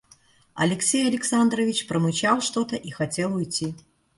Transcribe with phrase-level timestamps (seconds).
[0.55, 3.75] Алексей Александрович промычал что-то и хотел уйти.